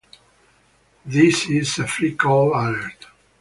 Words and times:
This 1.05 1.47
is 1.47 1.77
a 1.77 1.85
free 1.85 2.15
call 2.15 2.55
alert. 2.55 3.05